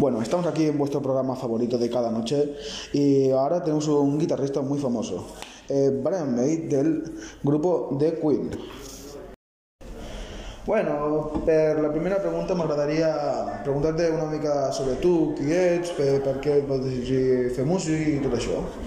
Bueno, 0.00 0.22
estamos 0.22 0.46
aquí 0.46 0.64
en 0.64 0.78
vuestro 0.78 1.02
programa 1.02 1.36
favorito 1.36 1.76
de 1.76 1.90
cada 1.90 2.10
noche 2.10 2.56
y 2.94 3.30
ahora 3.32 3.62
tenemos 3.62 3.86
un 3.86 4.18
guitarrista 4.18 4.62
muy 4.62 4.78
famoso, 4.78 5.26
eh, 5.68 5.90
Brian 6.02 6.34
May 6.34 6.56
del 6.68 7.04
grupo 7.42 7.94
The 7.98 8.18
Queen. 8.18 8.48
Bueno, 10.64 11.42
per 11.44 11.80
la 11.80 11.90
primera 11.92 12.16
pregunta 12.16 12.54
m'agradaria 12.54 13.60
preguntar-te 13.62 14.10
una 14.10 14.24
mica 14.24 14.72
sobre 14.72 14.94
tu, 15.04 15.34
qui 15.36 15.52
ets, 15.52 15.92
per, 15.92 16.22
per 16.24 16.38
què 16.40 16.56
et 16.62 16.66
vas 16.70 16.80
decidir 16.80 17.50
fer 17.52 17.66
músic 17.68 18.08
i 18.08 18.22
tot. 18.24 18.80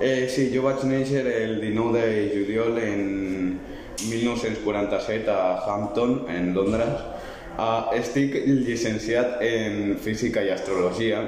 Eh, 0.00 0.24
sí, 0.32 0.48
jo 0.54 0.64
vaig 0.64 0.80
néixer 0.88 1.26
el 1.34 1.60
19 1.60 2.00
de 2.00 2.24
juliol 2.32 2.80
en 2.80 3.60
1947 4.08 5.28
a 5.28 5.60
Hampton, 5.68 6.24
en 6.32 6.54
Londres. 6.56 7.15
Uh, 7.56 7.88
estic 7.96 8.34
llicenciat 8.44 9.38
en 9.40 9.94
Física 9.96 10.42
i 10.44 10.50
Astrologia. 10.52 11.22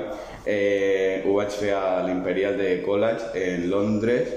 Eh, 0.44 1.22
ho 1.24 1.38
vaig 1.38 1.54
fer 1.56 1.70
a 1.72 2.02
l'Imperial 2.04 2.58
de 2.60 2.82
College 2.84 3.30
en 3.40 3.64
Londres 3.72 4.28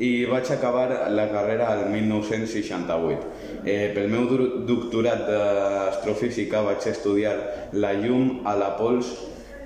i 0.00 0.24
vaig 0.28 0.48
acabar 0.54 1.10
la 1.12 1.26
carrera 1.28 1.66
el 1.74 1.90
1968. 1.92 3.28
Eh, 3.60 3.90
pel 3.92 4.08
meu 4.08 4.24
doctorat 4.68 5.26
d'astrofísica 5.28 6.62
vaig 6.64 6.86
estudiar 6.88 7.34
la 7.76 7.92
llum 7.92 8.46
a 8.48 8.54
la 8.56 8.70
pols 8.78 9.10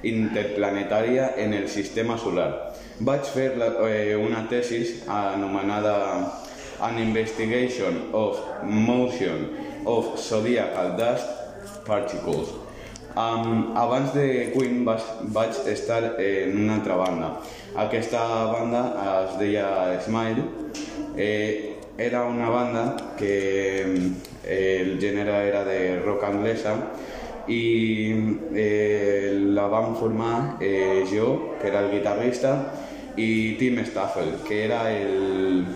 interplanetària 0.02 1.32
en 1.38 1.54
el 1.54 1.68
sistema 1.70 2.16
solar. 2.18 2.74
Vaig 2.98 3.23
fer 3.30 3.52
la, 3.54 3.70
eh, 3.87 4.16
una 4.18 4.48
tesis 4.51 5.04
anomenada 5.06 5.95
An 6.82 6.98
Investigation 6.98 8.10
of 8.12 8.42
Motion 8.66 9.46
of 9.87 10.18
Zodiacal 10.18 10.96
Dust 10.98 11.41
Particles. 11.86 12.54
Um, 13.14 13.77
abans 13.77 14.14
de 14.14 14.52
Queen 14.54 14.84
vaig, 14.86 15.02
vaig 15.34 15.59
estar 15.68 16.14
en 16.18 16.56
una 16.64 16.78
altra 16.80 16.96
banda. 16.96 17.32
Aquesta 17.76 18.23
banda 18.52 18.82
es 19.12 19.38
deia 19.38 20.01
Smile. 20.01 20.46
Eh, 21.16 21.76
era 21.98 22.24
una 22.24 22.48
banda 22.48 23.15
que 23.18 24.15
eh, 24.45 24.79
el 24.80 24.98
gènere 24.98 25.48
era 25.48 25.65
de 25.65 26.01
rock 26.01 26.24
anglesa 26.24 26.73
i 27.48 28.14
eh, 28.54 29.35
la 29.52 29.66
vam 29.68 29.95
formar 29.98 30.57
eh, 30.60 31.04
jo, 31.10 31.59
que 31.60 31.68
era 31.68 31.82
el 31.85 31.90
guitarrista, 31.92 32.54
i 33.16 33.57
Tim 33.59 33.85
Staffel, 33.85 34.38
que 34.46 34.64
era 34.64 34.90
el 34.90 35.66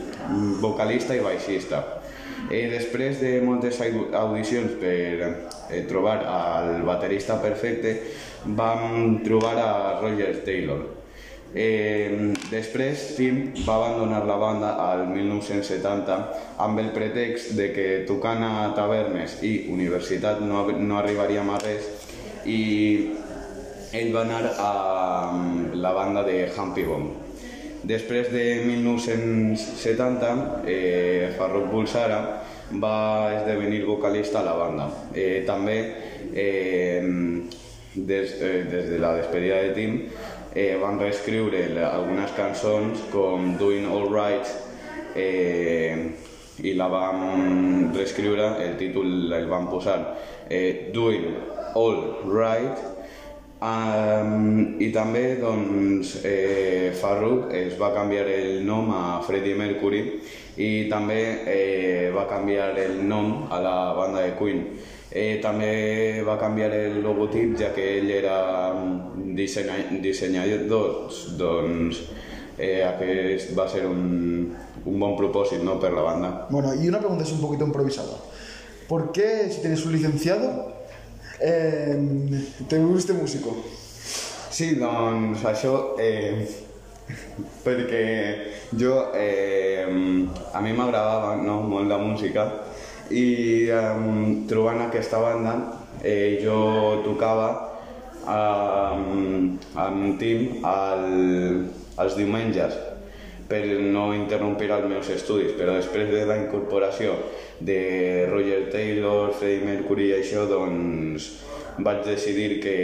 vocalista 0.61 1.15
i 1.15 1.21
baixista. 1.21 1.83
Eh, 2.51 2.67
després 2.71 3.21
de 3.21 3.41
moltes 3.43 3.81
audicions 3.81 4.77
per 4.81 5.31
eh, 5.71 5.83
trobar 5.89 6.21
el 6.23 6.85
baterista 6.87 7.41
perfecte, 7.43 7.97
vam 8.47 9.19
trobar 9.25 9.57
a 9.59 9.73
Roger 10.01 10.45
Taylor. 10.47 10.85
Eh, 11.57 12.35
després, 12.51 13.15
Tim 13.17 13.39
va 13.65 13.77
abandonar 13.79 14.25
la 14.29 14.37
banda 14.37 14.73
al 14.83 15.07
1970 15.09 16.17
amb 16.61 16.83
el 16.83 16.91
pretext 16.93 17.55
de 17.57 17.71
que 17.73 17.87
tocant 18.09 18.43
a 18.45 18.73
tavernes 18.77 19.39
i 19.47 19.55
universitat 19.73 20.43
no, 20.45 20.67
no 20.77 20.99
arribaríem 21.01 21.49
a 21.55 21.61
res 21.63 21.89
i 22.45 22.61
ell 23.97 24.13
va 24.13 24.27
anar 24.27 24.43
a 24.59 24.73
la 25.73 25.95
banda 25.97 26.27
de 26.27 26.43
Humpy 26.53 26.85
Bomb. 26.85 27.26
Després 27.87 28.33
de 28.33 28.43
1970, 28.67 30.63
eh, 30.67 31.31
Farrokh 31.39 31.69
Bulsara 31.71 32.43
va 32.83 33.31
esdevenir 33.37 33.85
vocalista 33.87 34.41
a 34.41 34.43
la 34.43 34.55
banda. 34.59 34.89
Eh, 35.15 35.45
també, 35.47 35.95
eh, 36.35 37.03
des, 37.95 38.33
eh, 38.43 38.65
des 38.71 38.91
de 38.91 38.99
la 38.99 39.15
despedida 39.15 39.63
de 39.63 39.71
Tim, 39.75 40.03
eh, 40.53 40.77
van 40.81 40.99
reescriure 40.99 41.85
algunes 41.85 42.33
cançons 42.33 43.07
com 43.13 43.57
Doing 43.57 43.87
All 43.87 44.11
Right 44.11 44.47
eh, 45.15 46.11
i 46.65 46.75
la 46.75 46.89
vam 46.89 47.93
reescriure, 47.95 48.57
el 48.67 48.77
títol 48.77 49.33
el 49.33 49.47
van 49.47 49.69
posar 49.71 50.17
eh, 50.51 50.91
Doing 50.93 51.37
All 51.77 52.03
Right 52.27 52.96
Um, 53.57 54.75
I 54.85 54.91
també 54.93 55.39
doncs, 55.41 56.19
eh, 56.29 56.93
Farrokh 56.93 57.55
es 57.57 57.79
va 57.81 57.89
canviar 57.95 58.27
el 58.29 58.67
nom 58.67 58.91
a 58.93 59.23
Freddie 59.25 59.57
Mercury 59.57 60.03
i 60.61 60.91
també 60.91 61.21
eh, 61.49 62.11
va 62.13 62.27
canviar 62.29 62.75
el 62.77 63.01
nom 63.09 63.47
a 63.49 63.61
la 63.65 63.79
banda 63.97 64.27
de 64.27 64.35
Queen. 64.37 64.61
Eh, 65.09 65.39
també 65.41 66.21
va 66.27 66.37
canviar 66.37 66.69
el 66.77 67.01
logotip 67.01 67.57
ja 67.57 67.73
que 67.73 67.87
ell 68.03 68.11
era 68.13 68.37
dissenya 69.17 69.79
dissenyador, 70.05 70.69
doncs, 70.69 71.25
doncs 71.41 72.05
eh, 72.59 72.85
aquest 72.85 73.57
va 73.57 73.65
ser 73.73 73.87
un, 73.89 74.53
un 74.85 75.01
bon 75.01 75.17
propòsit 75.17 75.65
¿no? 75.65 75.81
per 75.81 75.95
la 75.97 76.03
banda. 76.03 76.47
Bueno, 76.51 76.75
y 76.75 76.89
una 76.89 76.99
pregunta 76.99 77.25
es 77.25 77.33
un 77.33 77.41
poquito 77.41 77.65
improvisada. 77.65 78.21
¿Por 78.87 79.13
qué, 79.13 79.49
si 79.51 79.63
tienes 79.63 79.85
un 79.87 79.93
licenciado, 79.93 80.76
eh, 81.41 81.97
te 82.69 82.79
gusta 82.79 83.15
músico? 83.15 83.57
Sí, 84.51 84.75
doncs 84.81 85.45
això... 85.45 85.75
Eh, 86.01 86.47
perquè 87.65 88.07
jo, 88.75 89.13
eh, 89.15 89.87
a 90.53 90.61
mi 90.61 90.73
m'agradava 90.75 91.37
no, 91.39 91.61
molt 91.63 91.89
la 91.91 91.99
música 92.03 92.47
i 93.15 93.69
eh, 93.71 93.93
trobant 94.51 94.83
aquesta 94.87 95.21
banda 95.23 95.55
eh, 96.03 96.41
jo 96.43 97.03
tocava 97.05 97.49
eh, 98.27 98.99
amb 99.87 100.19
Tim 100.19 100.67
al, 100.67 101.07
els 102.03 102.19
diumenges 102.19 102.75
per 103.49 103.63
no 103.81 104.09
interrompir 104.15 104.71
els 104.75 104.89
meus 104.91 105.11
estudis, 105.15 105.55
però 105.59 105.77
després 105.77 106.11
de 106.11 106.25
la 106.27 106.39
incorporació 106.41 107.15
de 107.61 108.27
Roger 108.31 108.67
Taylor, 108.73 109.33
Freddie 109.35 109.67
Mercury 109.67 110.11
i 110.11 110.17
això, 110.21 110.47
doncs 110.51 111.31
vaig 111.79 112.03
decidir 112.07 112.59
que, 112.63 112.77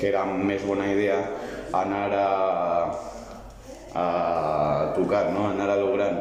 que 0.00 0.08
era 0.08 0.24
més 0.26 0.64
bona 0.66 0.88
idea 0.92 1.18
anar 1.76 2.08
a, 2.16 2.28
a 3.94 4.06
tocar, 4.96 5.28
no? 5.32 5.50
anar 5.50 5.70
a 5.70 5.78
lo 5.80 5.92
gran 5.94 6.18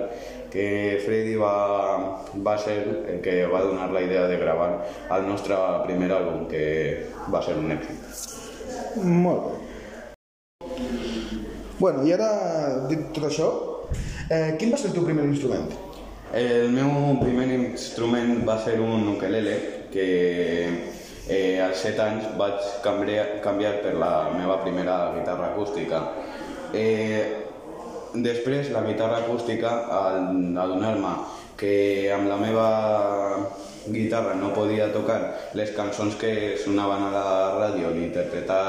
que 0.52 1.00
Freddy 1.06 1.38
va, 1.40 2.19
va 2.44 2.58
ser 2.59 2.75
el 3.08 3.22
que 3.23 3.46
va 3.47 3.63
donar 3.63 3.90
la 3.96 4.02
idea 4.03 4.28
de 4.28 4.38
gravar 4.38 4.69
el 5.16 5.28
nostre 5.29 5.56
primer 5.88 6.12
àlbum, 6.12 6.46
que 6.52 6.66
va 7.31 7.40
ser 7.41 7.56
un 7.56 7.72
èxit. 7.72 9.00
Molt 9.00 9.46
bé. 9.47 9.70
Bueno, 11.81 12.03
i 12.05 12.11
ara, 12.13 12.27
dit 12.85 13.07
tot 13.15 13.23
això, 13.25 13.45
eh, 14.29 14.53
quin 14.59 14.69
va 14.69 14.77
ser 14.77 14.91
el 14.91 14.93
teu 14.93 15.05
primer 15.07 15.23
instrument? 15.25 15.63
El 16.37 16.67
meu 16.75 16.91
primer 17.17 17.47
instrument 17.55 18.43
va 18.45 18.59
ser 18.61 18.75
un 18.85 19.07
ukelele 19.15 19.55
que 19.89 20.05
eh, 21.25 21.57
als 21.65 21.81
7 21.81 22.03
anys 22.03 22.27
vaig 22.37 22.67
canviar, 22.83 23.23
canviar 23.41 23.71
per 23.81 23.95
la 23.97 24.11
meva 24.35 24.59
primera 24.61 24.97
guitarra 25.15 25.47
acústica. 25.55 26.03
Eh, 26.69 27.23
després, 28.13 28.69
la 28.75 28.85
guitarra 28.85 29.23
acústica, 29.23 29.73
al 30.01 30.21
adonar-me 30.67 31.15
que 31.57 31.73
amb 32.13 32.29
la 32.29 32.37
meva 32.43 32.67
guitarra 33.87 34.37
no 34.37 34.53
podia 34.53 34.91
tocar 34.93 35.17
les 35.57 35.73
cançons 35.73 36.13
que 36.21 36.53
sonaven 36.61 37.09
a 37.09 37.11
la 37.17 37.25
ràdio 37.57 37.89
ni 37.97 38.05
interpretar 38.11 38.61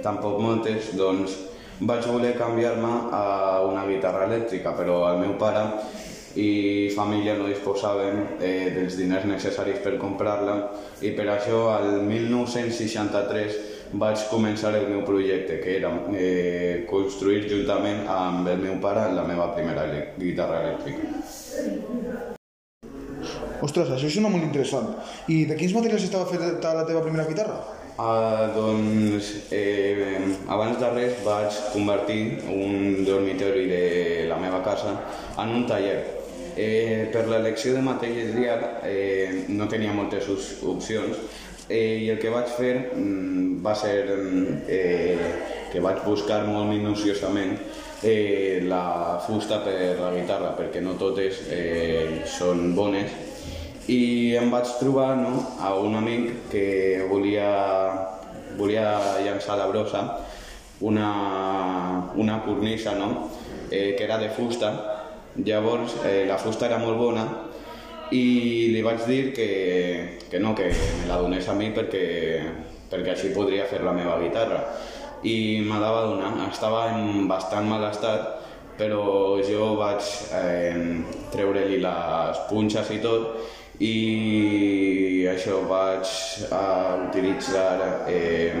tampoc 0.00 0.40
moltes, 0.40 0.94
doncs 0.96 1.36
vaig 1.80 2.06
voler 2.10 2.34
canviar-me 2.38 2.92
a 3.14 3.62
una 3.66 3.86
guitarra 3.86 4.26
elèctrica, 4.26 4.74
però 4.74 5.00
el 5.12 5.20
meu 5.22 5.36
pare 5.38 5.64
i 6.38 6.90
família 6.94 7.34
no 7.38 7.48
disposaven 7.48 8.38
eh, 8.40 8.70
dels 8.74 8.98
diners 8.98 9.24
necessaris 9.26 9.80
per 9.82 9.96
comprar-la 9.98 10.58
i 11.02 11.10
per 11.16 11.26
això 11.32 11.68
al 11.72 12.02
1963 12.06 13.58
vaig 13.98 14.26
començar 14.28 14.74
el 14.76 14.88
meu 14.90 15.02
projecte, 15.06 15.58
que 15.62 15.78
era 15.78 15.90
eh, 16.12 16.84
construir 16.90 17.46
juntament 17.48 18.04
amb 18.12 18.48
el 18.52 18.60
meu 18.60 18.76
pare 18.82 19.08
la 19.14 19.24
meva 19.24 19.48
primera 19.54 19.86
guitarra 20.18 20.60
elèctrica. 20.66 22.36
Ostres, 23.64 23.90
això 23.90 24.10
sona 24.12 24.30
molt 24.30 24.44
interessant. 24.46 24.92
I 25.26 25.44
de 25.48 25.56
quins 25.58 25.74
materials 25.74 26.04
estava 26.06 26.28
feta 26.30 26.74
la 26.76 26.86
teva 26.86 27.02
primera 27.02 27.26
guitarra? 27.26 27.77
Uh, 27.98 28.54
doncs, 28.54 29.50
eh, 29.50 30.20
abans 30.46 30.76
de 30.78 30.90
res 30.94 31.16
vaig 31.24 31.56
convertir 31.72 32.44
un 32.46 33.00
dormitori 33.02 33.64
de 33.66 34.26
la 34.30 34.36
meva 34.38 34.60
casa 34.62 34.92
en 35.34 35.50
un 35.56 35.66
taller. 35.66 36.04
Eh, 36.54 37.08
per 37.10 37.24
l'elecció 37.26 37.74
de 37.74 37.82
material 37.82 38.62
eh, 38.86 39.42
no 39.48 39.66
tenia 39.66 39.90
moltes 39.94 40.30
opcions 40.62 41.18
eh, 41.66 41.98
i 42.04 42.08
el 42.14 42.22
que 42.22 42.30
vaig 42.30 42.54
fer 42.54 42.72
mm, 42.94 43.58
va 43.66 43.74
ser 43.74 44.06
eh, 44.70 45.28
que 45.72 45.82
vaig 45.82 45.98
buscar 46.06 46.44
molt 46.46 46.70
minuciosament 46.70 47.56
eh, 48.02 48.62
la 48.62 49.18
fusta 49.26 49.58
per 49.66 49.98
la 49.98 50.14
guitarra 50.14 50.54
perquè 50.58 50.82
no 50.86 50.94
totes 50.98 51.42
eh, 51.50 52.22
són 52.30 52.76
bones 52.78 53.26
i 53.88 54.36
em 54.36 54.50
vaig 54.52 54.68
trobar 54.80 55.14
no, 55.16 55.34
a 55.64 55.74
un 55.80 55.96
amic 55.96 56.48
que 56.52 56.68
volia 57.08 57.48
volia 58.58 58.98
llançar 59.22 59.56
la 59.56 59.68
brossa, 59.70 60.02
una, 60.80 61.10
una 62.16 62.42
cornisa, 62.44 62.94
no?, 62.98 63.30
eh, 63.70 63.94
que 63.96 64.04
era 64.04 64.18
de 64.18 64.30
fusta. 64.30 64.72
Llavors, 65.36 65.94
eh, 66.04 66.24
la 66.26 66.38
fusta 66.38 66.66
era 66.66 66.80
molt 66.82 66.98
bona 66.98 67.24
i 68.10 68.72
li 68.72 68.80
vaig 68.82 69.04
dir 69.06 69.32
que, 69.36 69.48
que 70.30 70.40
no, 70.40 70.54
que 70.56 70.72
me 70.72 71.06
la 71.06 71.20
donés 71.20 71.46
a 71.48 71.54
mi 71.54 71.68
perquè, 71.76 72.06
perquè 72.90 73.12
així 73.12 73.30
podria 73.34 73.68
fer 73.70 73.84
la 73.84 73.94
meva 73.94 74.18
guitarra. 74.18 74.64
I 75.22 75.60
me 75.66 75.78
la 75.78 75.92
va 75.92 76.02
donar. 76.08 76.32
Estava 76.48 76.88
en 76.94 77.28
bastant 77.30 77.68
mal 77.68 77.84
estat, 77.90 78.34
però 78.78 79.38
jo 79.46 79.74
vaig 79.78 80.02
eh, 80.38 80.74
treure-li 81.34 81.78
les 81.82 82.42
punxes 82.50 82.90
i 82.94 83.00
tot 83.04 83.57
i 83.84 85.26
això 85.30 85.60
vaig 85.68 86.08
a 86.50 86.64
utilitzar 87.08 88.06
eh, 88.10 88.54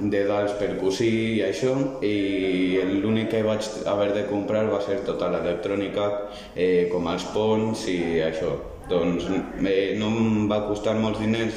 dedals 0.00 0.54
per 0.60 0.76
cosir 0.78 1.12
i 1.38 1.42
això 1.46 1.72
i 2.04 2.78
l'únic 3.00 3.30
que 3.32 3.42
vaig 3.46 3.66
haver 3.88 4.12
de 4.14 4.26
comprar 4.28 4.66
va 4.70 4.80
ser 4.84 5.00
tota 5.06 5.30
l'electrònica 5.32 6.08
eh, 6.54 6.88
com 6.92 7.08
els 7.10 7.24
ponts 7.34 7.86
i 7.90 8.20
això 8.22 8.52
doncs 8.90 9.26
eh, 9.66 9.96
no 9.98 10.12
em 10.12 10.50
va 10.50 10.66
costar 10.68 10.94
molts 11.00 11.22
diners 11.24 11.56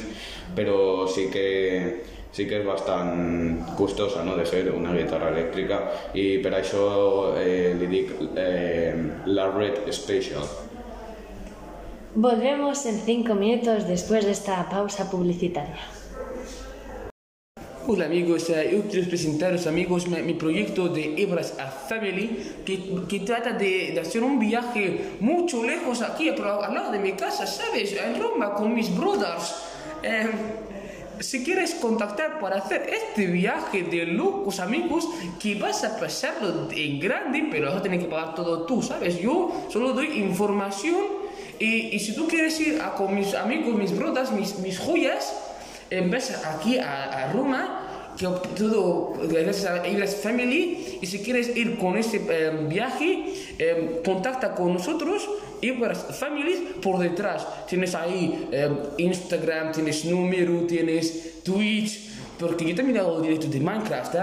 però 0.56 1.06
sí 1.06 1.28
que 1.30 1.46
sí 2.32 2.46
que 2.46 2.60
és 2.60 2.66
bastant 2.66 3.60
costosa 3.78 4.22
no, 4.24 4.36
de 4.38 4.46
fer 4.46 4.62
una 4.70 4.94
guitarra 4.94 5.32
elèctrica 5.34 5.80
i 6.14 6.38
per 6.42 6.54
això 6.60 6.84
eh, 7.38 7.74
li 7.78 7.90
dic 7.90 8.12
eh, 8.38 8.94
la 9.26 9.50
Red 9.50 9.90
Special. 9.94 10.69
Volvemos 12.14 12.86
en 12.86 13.00
cinco 13.00 13.34
minutos 13.34 13.86
después 13.86 14.24
de 14.24 14.32
esta 14.32 14.68
pausa 14.68 15.08
publicitaria. 15.08 15.78
Hola 17.86 18.06
amigos, 18.06 18.50
eh, 18.50 18.70
yo 18.72 18.82
quiero 18.90 19.08
presentaros 19.08 19.68
amigos 19.68 20.08
mi, 20.08 20.34
proyecto 20.34 20.88
de 20.88 21.14
Ebras 21.22 21.56
a 21.60 21.68
Family 21.68 22.62
que, 22.66 23.06
que 23.08 23.20
trata 23.20 23.52
de, 23.52 23.92
de 23.92 24.00
hacer 24.00 24.24
un 24.24 24.40
viaje 24.40 25.18
mucho 25.20 25.62
lejos 25.62 26.02
aquí, 26.02 26.32
pero 26.34 26.60
al 26.60 26.74
lado 26.74 26.90
de 26.90 26.98
mi 26.98 27.12
casa, 27.12 27.46
¿sabes? 27.46 27.92
En 27.92 28.20
Roma 28.20 28.54
con 28.54 28.74
mis 28.74 28.94
brothers. 28.94 29.54
Eh, 30.02 30.28
si 31.20 31.44
quieres 31.44 31.74
contactar 31.74 32.40
para 32.40 32.56
hacer 32.56 32.90
este 32.90 33.26
viaje 33.26 33.84
de 33.84 34.06
locos 34.06 34.58
amigos 34.58 35.08
que 35.40 35.54
vas 35.54 35.84
a 35.84 35.98
pasarlo 35.98 36.68
en 36.72 36.98
grande, 36.98 37.46
pero 37.50 37.68
vas 37.68 37.76
a 37.76 37.82
tener 37.82 38.00
que 38.00 38.06
pagar 38.06 38.34
todo 38.34 38.62
tú, 38.64 38.82
¿sabes? 38.82 39.20
Yo 39.20 39.66
solo 39.68 39.92
doy 39.92 40.18
información 40.18 41.19
y, 41.60 41.94
y 41.94 41.98
si 42.00 42.14
tú 42.14 42.26
quieres 42.26 42.58
ir 42.58 42.80
a, 42.80 42.94
con 42.94 43.14
mis 43.14 43.34
amigos, 43.34 43.74
mis 43.74 43.96
brothers, 43.96 44.32
mis, 44.32 44.58
mis 44.58 44.78
joyas, 44.78 45.32
en 45.90 46.10
vez 46.10 46.32
aquí 46.44 46.78
a, 46.78 47.04
a 47.04 47.32
Roma, 47.32 48.14
que 48.16 48.26
todo 48.56 49.12
gracias 49.28 49.66
a 49.66 49.86
Ibras 49.86 50.16
Family, 50.16 50.98
y 51.00 51.06
si 51.06 51.20
quieres 51.20 51.54
ir 51.56 51.78
con 51.78 51.96
este 51.96 52.20
eh, 52.28 52.66
viaje, 52.66 53.24
eh, 53.58 54.00
contacta 54.04 54.54
con 54.54 54.72
nosotros, 54.72 55.28
Ibras 55.60 56.06
Family, 56.18 56.76
por 56.82 56.98
detrás. 56.98 57.46
Tienes 57.66 57.94
ahí 57.94 58.48
eh, 58.52 58.70
Instagram, 58.98 59.72
tienes 59.72 60.04
número, 60.06 60.66
tienes 60.66 61.42
Twitch, 61.42 62.08
porque 62.38 62.64
yo 62.64 62.74
también 62.74 62.98
hago 62.98 63.20
directos 63.20 63.50
de 63.50 63.60
Minecraft, 63.60 64.14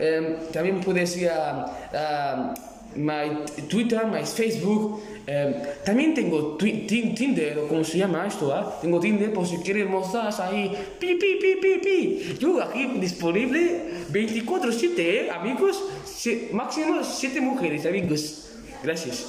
¿eh? 0.00 0.36
también 0.52 0.80
puedes 0.80 1.16
ir 1.16 1.28
a, 1.28 1.66
a 1.92 2.54
my 2.96 3.44
Twitter, 3.68 4.06
my 4.06 4.24
Facebook. 4.24 5.00
Eh, 5.26 5.62
también 5.84 6.14
tengo 6.14 6.56
Tinder, 6.56 7.58
o 7.58 7.68
como 7.68 7.84
se 7.84 7.98
llama 7.98 8.26
esto, 8.26 8.52
¿ah? 8.52 8.78
Tengo 8.82 8.98
Tinder 8.98 9.32
por 9.32 9.46
si 9.46 9.58
quieres 9.58 9.88
mozas 9.88 10.40
ahí. 10.40 10.70
Pi, 10.98 11.14
pi, 11.14 11.38
pi, 11.40 11.56
pi, 11.60 11.78
pi. 11.78 12.36
Yo 12.38 12.60
aquí 12.62 12.86
disponible 12.98 13.82
24-7, 14.12 14.98
¿eh? 14.98 15.30
Amigos, 15.30 15.82
Se- 16.04 16.48
máximo 16.52 17.02
7 17.04 17.40
mujeres, 17.40 17.86
amigos. 17.86 18.50
Gracias. 18.82 19.26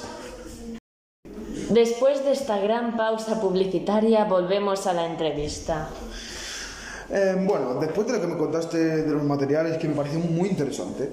Después 1.70 2.24
de 2.24 2.32
esta 2.32 2.58
gran 2.58 2.96
pausa 2.96 3.40
publicitaria, 3.40 4.24
volvemos 4.24 4.86
a 4.86 4.92
la 4.92 5.06
entrevista. 5.06 5.88
Eh, 7.10 7.34
bueno, 7.46 7.74
después 7.80 8.06
de 8.06 8.14
lo 8.14 8.20
que 8.20 8.26
me 8.26 8.36
contaste 8.36 8.76
de 8.78 9.10
los 9.12 9.22
materiales, 9.22 9.78
que 9.78 9.88
me 9.88 9.94
pareció 9.94 10.18
muy 10.18 10.48
interesante, 10.48 11.10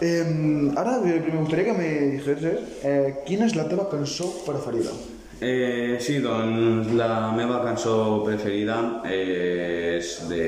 eh, 0.00 0.72
ahora 0.76 0.98
me 0.98 1.38
gustaría 1.38 1.64
que 1.64 1.72
me 1.72 1.88
dijeses 2.16 2.58
eh, 2.82 3.22
quina 3.26 3.46
és 3.46 3.54
la 3.56 3.68
teva 3.68 3.88
cançó 3.90 4.28
preferida. 4.46 4.92
Eh, 5.40 5.98
sí, 6.00 6.18
doncs 6.18 6.90
la 6.98 7.30
meva 7.30 7.60
cançó 7.62 8.24
preferida 8.26 8.78
és 9.06 10.16
de, 10.30 10.46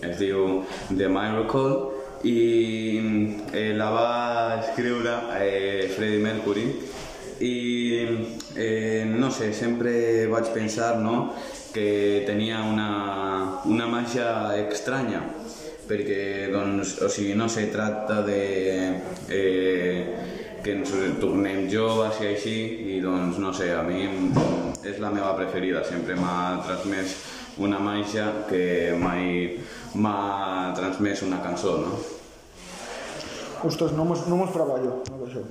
es 0.00 0.16
diu 0.16 0.62
The 0.88 1.10
Miracle 1.12 2.24
i 2.24 2.38
eh, 3.52 3.72
la 3.76 3.90
va 3.92 4.08
escriure 4.62 5.18
eh, 5.36 5.90
Freddie 5.92 6.22
Mercury 6.24 6.64
i 7.44 7.56
eh, 8.56 9.04
no 9.04 9.28
sé, 9.30 9.52
sempre 9.52 10.24
vaig 10.32 10.48
pensar 10.54 10.96
no, 11.04 11.34
que 11.74 12.24
tenia 12.24 12.62
una, 12.64 13.60
una 13.66 13.88
màgia 13.90 14.54
estranya 14.70 15.20
perquè 15.88 16.48
doncs, 16.52 16.96
o 17.04 17.08
sigui, 17.12 17.34
no 17.38 17.48
se 17.48 17.66
tracta 17.72 18.22
de 18.26 18.40
eh, 19.28 20.06
que 20.64 20.72
ens 20.78 20.90
tornem 21.20 21.66
joves 21.68 22.20
i 22.22 22.30
així 22.32 22.56
i 22.96 23.00
doncs 23.04 23.38
no 23.42 23.52
sé, 23.52 23.70
a 23.76 23.82
mi 23.84 24.06
és 24.84 24.98
la 25.00 25.10
meva 25.12 25.34
preferida, 25.36 25.82
sempre 25.84 26.16
m'ha 26.16 26.62
transmès 26.66 27.14
una 27.60 27.78
màgia 27.78 28.30
que 28.48 28.94
mai 28.98 29.58
m'ha 29.94 30.72
transmès 30.76 31.22
una 31.22 31.42
cançó, 31.44 31.76
no? 31.84 31.92
Ostres, 33.64 33.92
no 33.96 34.04
m'ho 34.04 34.16
no 34.28 34.36
m'ho 34.40 34.48
esperava 34.48 34.80
jo, 34.82 34.98
no, 35.12 35.24
això. 35.28 35.44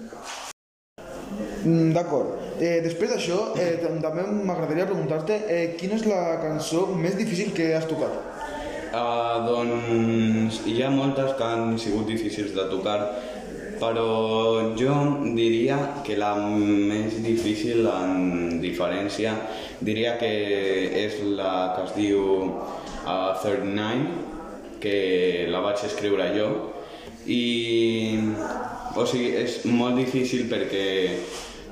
Mm, 1.63 1.93
D'acord. 1.95 2.35
Eh, 2.59 2.81
després 2.83 3.09
d'això, 3.13 3.37
eh, 3.57 3.79
tam- 3.81 4.01
també 4.03 4.25
m'agradaria 4.27 4.85
preguntar-te 4.89 5.37
eh, 5.47 5.63
quina 5.79 5.95
és 5.95 6.03
la 6.05 6.37
cançó 6.43 6.87
més 6.93 7.15
difícil 7.17 7.53
que 7.55 7.71
has 7.77 7.87
tocat? 7.89 8.32
Uh, 8.93 9.41
doncs 9.41 10.59
hi 10.69 10.75
ha 10.85 10.89
moltes 10.93 11.31
que 11.33 11.45
han 11.49 11.79
sigut 11.81 12.05
difícils 12.05 12.51
de 12.53 12.67
tocar, 12.69 12.99
però 13.81 14.03
jo 14.77 14.97
diria 15.33 15.79
que 16.05 16.13
la 16.19 16.35
més 16.37 17.15
difícil 17.25 17.87
en 17.89 18.59
diferència 18.61 19.33
diria 19.81 20.13
que 20.21 20.29
és 21.07 21.17
la 21.39 21.55
que 21.73 21.87
es 21.87 21.95
diu 21.97 22.21
uh, 22.45 23.33
39, 23.41 24.05
que 24.83 24.95
la 25.49 25.65
vaig 25.65 25.81
escriure 25.89 26.29
jo, 26.37 26.51
i 27.25 27.41
o 28.93 29.09
sigui, 29.09 29.33
és 29.41 29.63
molt 29.73 29.97
difícil 29.97 30.45
perquè 30.53 30.85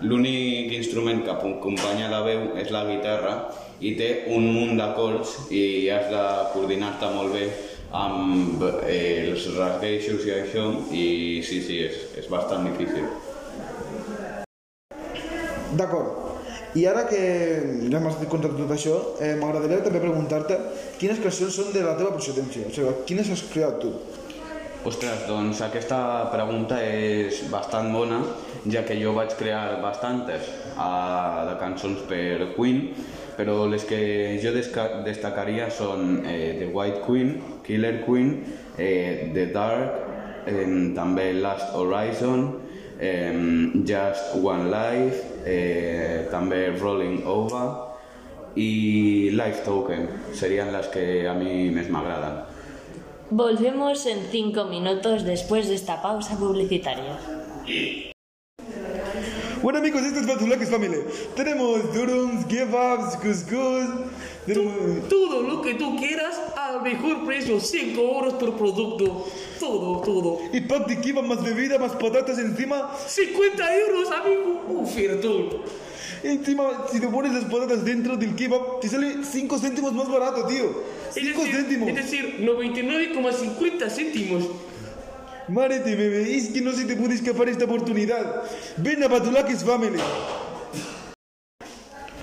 l'únic 0.10 0.74
instrument 0.74 1.22
que 1.22 1.38
acompanya 1.38 2.10
la 2.10 2.26
veu 2.26 2.56
és 2.58 2.74
la 2.74 2.88
guitarra 2.90 3.36
i 3.82 3.96
té 3.98 4.10
un 4.30 4.46
munt 4.54 4.78
d'acords 4.78 5.50
i 5.50 5.90
has 5.90 6.08
de 6.12 6.24
coordinar-te 6.54 7.10
molt 7.16 7.34
bé 7.34 7.46
amb 7.98 8.62
eh, 8.86 9.28
els 9.28 9.48
rasgueixos 9.58 10.26
i 10.28 10.34
això 10.38 10.68
i 10.96 11.06
sí, 11.44 11.60
sí, 11.66 11.82
és, 11.90 11.98
és 12.22 12.30
bastant 12.32 12.68
difícil. 12.70 13.10
D'acord. 15.76 16.20
I 16.76 16.86
ara 16.88 17.04
que 17.10 17.20
ja 17.92 18.00
m'has 18.00 18.22
contat 18.32 18.54
tot 18.56 18.70
això, 18.72 18.96
eh, 19.20 19.34
m'agradaria 19.40 19.82
també 19.84 20.00
preguntar-te 20.00 20.56
quines 21.02 21.20
cançons 21.20 21.58
són 21.58 21.74
de 21.76 21.84
la 21.84 21.98
teva 22.00 22.14
procedència, 22.16 22.70
o 22.70 22.72
sigui, 22.72 22.94
quines 23.10 23.32
has 23.34 23.44
creat 23.52 23.82
tu? 23.84 23.92
Ostres, 24.82 25.28
doncs 25.30 25.60
aquesta 25.62 25.98
pregunta 26.34 26.80
és 26.82 27.44
bastant 27.52 27.92
bona, 27.94 28.16
ja 28.74 28.82
que 28.82 28.96
jo 28.98 29.12
vaig 29.14 29.36
crear 29.38 29.76
bastantes 29.84 30.48
uh, 30.74 31.44
de 31.46 31.54
cançons 31.60 32.00
per 32.10 32.48
Queen, 32.56 32.88
però 33.38 33.68
les 33.70 33.86
que 33.86 34.00
jo 34.42 34.50
destacaria 35.06 35.68
són 35.70 36.26
eh, 36.26 36.58
The 36.58 36.72
White 36.74 37.04
Queen, 37.06 37.36
Killer 37.68 38.00
Queen, 38.08 38.32
eh, 38.82 39.30
The 39.36 39.46
Dark, 39.54 40.00
eh, 40.50 40.66
també 40.98 41.28
Last 41.38 41.78
Horizon, 41.78 42.48
eh, 42.98 43.30
Just 43.86 44.34
One 44.42 44.66
Life, 44.74 45.22
eh, 45.46 46.26
també 46.34 46.72
Rolling 46.80 47.22
Over 47.30 47.68
i 48.58 49.30
Life 49.38 49.62
Token, 49.70 50.10
serien 50.34 50.74
les 50.74 50.90
que 50.90 51.06
a 51.30 51.38
mi 51.38 51.70
més 51.70 51.94
m'agraden. 51.94 52.42
Volvemos 53.34 54.06
en 54.08 54.28
cinco 54.30 54.66
minutos 54.66 55.24
después 55.24 55.70
de 55.70 55.76
esta 55.76 56.02
pausa 56.02 56.38
publicitaria. 56.38 57.18
Bueno 59.62 59.80
amigos, 59.80 60.02
esto 60.02 60.20
es 60.20 60.28
Fatulax 60.28 60.70
Family. 60.70 60.98
Tenemos 61.34 61.94
durums, 61.94 62.44
kebabs, 62.48 63.16
couscous, 63.16 63.88
Dime- 64.48 65.02
Todo 65.10 65.44
lo 65.44 65.62
que 65.62 65.76
tú 65.76 65.96
quieras 65.98 66.36
al 66.58 66.82
mejor 66.82 67.26
precio, 67.26 67.60
5 67.60 68.00
euros 68.02 68.34
por 68.36 68.56
producto. 68.58 69.28
Todo, 69.60 70.02
todo. 70.02 70.40
Y 70.52 70.62
pack 70.62 70.88
de 70.88 71.00
kebab 71.02 71.26
más 71.26 71.44
bebida, 71.44 71.78
más 71.78 71.92
patatas 71.94 72.40
encima. 72.40 72.92
50 73.08 73.78
euros, 73.78 74.10
amigo. 74.12 74.82
Ofertón. 74.82 75.50
Encima, 76.24 76.86
si 76.92 77.00
te 77.00 77.08
pones 77.08 77.34
las 77.34 77.46
patatas 77.46 77.84
dentro 77.86 78.16
del 78.18 78.36
kebab, 78.36 78.80
te 78.80 78.88
sale 78.90 79.24
5 79.24 79.60
céntimos 79.60 79.94
más 79.94 80.08
barato, 80.10 80.46
tío. 80.48 80.66
Es 81.10 81.14
5 81.16 81.40
decir, 81.42 81.56
céntimos. 81.56 81.90
es 81.90 81.96
decir, 81.96 82.36
99,50 82.40 83.90
céntimos. 83.90 84.44
Márete, 85.48 85.96
bebé, 85.96 86.36
es 86.36 86.50
que 86.50 86.62
no 86.62 86.72
se 86.72 86.86
te 86.86 86.96
puede 86.96 87.16
escapar 87.16 87.50
esta 87.50 87.66
oportunidad. 87.66 88.44
Ven 88.78 89.04
a 89.04 89.08
Batulakis 89.08 89.64
Family. 89.64 90.00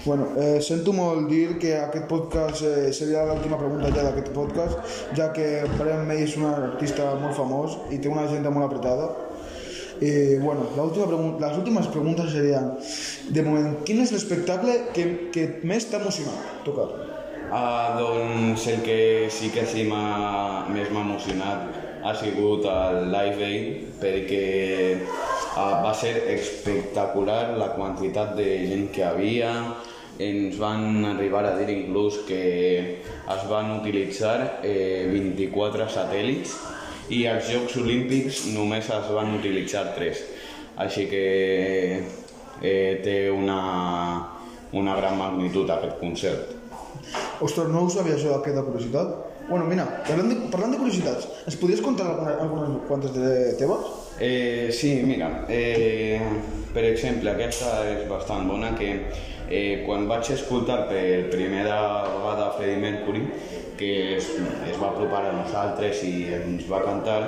Bueno, 0.08 0.28
eh, 0.40 0.62
sento 0.64 0.94
molt 0.96 1.26
dir 1.28 1.58
que 1.60 1.74
aquest 1.76 2.06
podcast 2.08 2.62
eh, 2.64 2.92
seria 2.96 3.26
l'última 3.28 3.58
pregunta 3.60 3.90
ja 3.92 4.06
d'aquest 4.06 4.30
podcast, 4.32 4.94
ja 5.18 5.26
que 5.36 5.66
Brian 5.74 6.06
May 6.08 6.22
és 6.24 6.36
un 6.38 6.46
artista 6.48 7.10
molt 7.20 7.36
famós 7.36 7.74
i 7.92 7.98
té 8.00 8.08
una 8.08 8.22
agenda 8.24 8.48
molt 8.48 8.70
apretada. 8.70 9.10
I, 10.00 10.38
bueno, 10.40 10.64
l'última 10.78 11.10
pregun- 11.10 11.34
les 11.42 11.58
últimes 11.60 11.90
preguntes 11.92 12.30
serien, 12.32 12.70
de 13.36 13.44
moment, 13.44 13.74
quin 13.84 14.00
és 14.00 14.14
l'espectacle 14.14 14.78
que, 14.96 15.04
que 15.34 15.44
més 15.68 15.90
t'ha 15.90 16.00
emocionat 16.00 16.64
tocar? 16.64 16.88
Ah, 17.52 17.98
doncs 18.00 18.64
el 18.72 18.80
que 18.88 19.28
sí 19.28 19.52
que 19.52 19.66
sí 19.68 19.84
més 19.92 20.88
m'ha 20.88 21.04
emocionat 21.04 21.84
ha 22.00 22.14
sigut 22.16 22.64
el 22.64 23.10
Live 23.12 23.44
Aid 23.44 24.00
perquè 24.00 24.42
ah, 25.58 25.84
va 25.84 25.92
ser 25.92 26.16
espectacular 26.32 27.58
la 27.60 27.74
quantitat 27.76 28.32
de 28.40 28.48
gent 28.72 28.88
que 28.96 29.04
havia 29.04 29.52
ens 30.18 30.58
van 30.58 31.04
arribar 31.14 31.44
a 31.46 31.54
dir 31.58 31.68
inclús 31.74 32.20
que 32.26 32.42
es 33.04 33.44
van 33.50 33.70
utilitzar 33.78 34.60
eh, 34.66 35.06
24 35.12 35.86
satèl·lits 35.94 36.56
i 37.14 37.24
als 37.30 37.48
Jocs 37.52 37.78
Olímpics 37.80 38.46
només 38.54 38.90
es 38.90 39.12
van 39.14 39.34
utilitzar 39.38 39.92
3 39.96 40.24
així 40.84 41.06
que 41.10 41.24
eh, 42.62 43.00
té 43.04 43.18
una, 43.30 43.60
una 44.72 44.98
gran 44.98 45.18
magnitud 45.18 45.70
aquest 45.70 45.98
concert 46.02 46.54
Ostres, 47.40 47.70
no 47.70 47.84
ho 47.86 47.90
sabia 47.90 48.16
això 48.18 48.34
d'aquesta 48.34 48.64
curiositat? 48.66 49.14
Bueno, 49.48 49.64
mira, 49.70 49.86
parlant 50.04 50.28
de, 50.28 50.36
parlant 50.52 50.74
de 50.74 50.80
curiositats, 50.80 51.28
ens 51.48 51.56
podries 51.56 51.80
contar 51.80 52.08
alguna, 52.10 52.34
algunes 52.44 52.82
quantes 52.88 53.14
de 53.14 53.30
teves? 53.56 53.86
Eh, 54.20 54.68
sí, 54.74 54.90
mira, 55.06 55.30
eh, 55.48 56.20
per 56.74 56.84
exemple, 56.84 57.30
aquesta 57.32 57.78
és 57.88 58.02
bastant 58.10 58.50
bona, 58.50 58.74
que 58.76 58.90
eh, 59.50 59.82
quan 59.86 60.06
vaig 60.08 60.30
escoltar 60.34 60.86
per 60.90 61.28
primera 61.32 61.78
vegada 62.12 62.52
Freddie 62.56 62.80
Mercury, 62.82 63.24
que 63.78 64.16
es, 64.16 64.30
es 64.68 64.78
va 64.80 64.90
apropar 64.90 65.24
a 65.28 65.34
nosaltres 65.36 66.02
i 66.06 66.28
ens 66.34 66.66
va 66.70 66.82
cantar, 66.84 67.20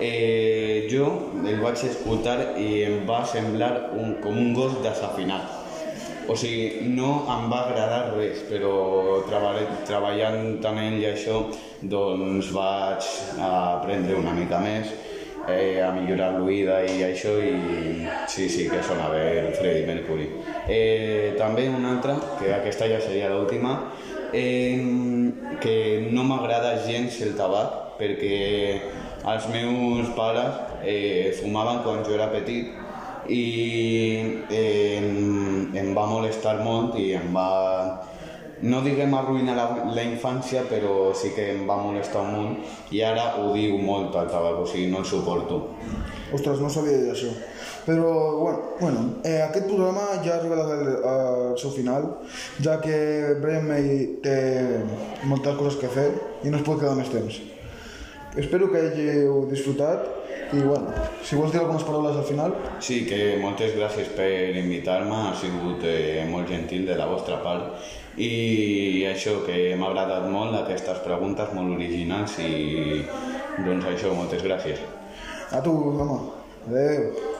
eh, 0.00 0.86
jo 0.90 1.06
el 1.46 1.60
vaig 1.62 1.84
escoltar 1.88 2.56
i 2.60 2.82
em 2.88 3.04
va 3.08 3.22
semblar 3.26 3.92
un, 3.94 4.16
com 4.22 4.36
un 4.36 4.52
gos 4.56 4.80
desafinat. 4.84 5.62
O 6.26 6.34
sigui, 6.34 6.88
no 6.96 7.20
em 7.30 7.44
va 7.52 7.60
agradar 7.68 8.16
res, 8.16 8.40
però 8.48 9.20
treball, 9.28 9.60
treballant 9.86 10.56
amb 10.66 10.82
ell 10.82 10.96
i 10.98 11.06
això, 11.12 11.44
doncs 11.86 12.50
vaig 12.56 13.06
aprendre 13.46 14.16
una 14.18 14.34
mica 14.34 14.58
més, 14.58 14.90
eh, 15.48 15.82
a 15.82 15.90
millorar 15.94 16.32
l'oïda 16.36 16.80
i 16.86 17.02
això, 17.06 17.36
i 17.40 18.06
sí, 18.28 18.48
sí, 18.48 18.68
que 18.70 18.82
sona 18.82 19.08
bé 19.12 19.24
el 19.44 19.52
Freddie 19.54 19.86
Mercury. 19.86 20.28
Eh, 20.68 21.34
també 21.38 21.68
una 21.70 21.96
altra, 21.96 22.16
que 22.40 22.52
aquesta 22.54 22.88
ja 22.90 23.00
seria 23.00 23.32
l'última, 23.32 23.76
eh, 24.32 24.76
que 25.62 25.76
no 26.10 26.24
m'agrada 26.26 26.76
gens 26.86 27.20
el 27.24 27.36
tabac, 27.38 27.82
perquè 28.00 28.36
els 29.26 29.46
meus 29.50 30.10
pares 30.16 30.82
eh, 30.84 31.32
fumaven 31.40 31.82
quan 31.84 32.04
jo 32.06 32.14
era 32.14 32.28
petit 32.30 32.74
i 33.32 34.44
eh, 34.50 34.98
em, 34.98 35.72
em 35.74 35.94
va 35.96 36.04
molestar 36.06 36.60
molt 36.62 36.94
i 37.00 37.08
em 37.18 37.32
va 37.34 37.48
no 38.62 38.80
diguem 38.84 39.12
arruïnar 39.14 39.56
la, 39.56 39.66
la 39.92 40.04
infància 40.06 40.62
però 40.70 41.12
sí 41.14 41.32
que 41.36 41.50
em 41.52 41.66
va 41.68 41.76
molestar 41.82 42.22
un 42.24 42.32
munt 42.32 42.94
i 42.94 43.02
ara 43.04 43.34
ho 43.40 43.52
diu 43.52 43.76
molt 43.78 44.16
al 44.16 44.30
tabac, 44.32 44.62
o 44.62 44.66
sigui, 44.66 44.88
no 44.92 45.02
el 45.04 45.08
suporto 45.08 45.60
Ostres, 46.34 46.58
no 46.58 46.68
sabia 46.68 46.96
dir 46.98 47.12
això. 47.12 47.28
Però, 47.86 48.08
bueno, 48.40 48.62
bueno 48.80 49.02
eh, 49.22 49.38
aquest 49.44 49.68
programa 49.68 50.16
ja 50.24 50.34
ha 50.34 50.38
arribat 50.40 50.72
al, 50.74 50.88
al 51.06 51.58
seu 51.60 51.70
final, 51.70 52.08
ja 52.58 52.80
que 52.82 52.96
Brian 53.42 53.68
May 53.68 53.92
té 54.24 54.38
moltes 55.22 55.54
coses 55.54 55.78
que 55.78 55.92
fer 55.94 56.08
i 56.42 56.50
no 56.50 56.58
es 56.58 56.66
pot 56.66 56.80
quedar 56.80 56.96
més 56.98 57.12
temps. 57.14 57.38
Espero 58.36 58.72
que 58.72 58.82
hàgiu 58.88 59.44
disfrutat 59.52 60.25
i, 60.52 60.62
bueno, 60.62 60.94
si 61.26 61.36
vols 61.38 61.52
dir 61.52 61.60
algunes 61.60 61.84
paraules 61.86 62.16
al 62.16 62.26
final... 62.28 62.54
Sí, 62.78 63.00
que 63.08 63.36
moltes 63.42 63.74
gràcies 63.74 64.12
per 64.14 64.30
invitar-me, 64.60 65.22
ha 65.30 65.34
sigut 65.38 65.82
eh, 65.90 66.24
molt 66.30 66.50
gentil 66.50 66.86
de 66.86 66.98
la 66.98 67.08
vostra 67.10 67.40
part 67.42 67.80
i 68.16 69.04
això, 69.10 69.40
que 69.44 69.74
m'ha 69.76 69.90
agradat 69.90 70.28
molt 70.32 70.56
aquestes 70.62 71.02
preguntes 71.04 71.52
molt 71.56 71.74
originals 71.76 72.38
i 72.40 73.02
doncs 73.58 73.90
això, 73.92 74.14
moltes 74.16 74.44
gràcies. 74.46 74.84
A 75.52 75.62
tu, 75.64 75.74
home. 75.92 76.20
Adéu. 76.66 77.35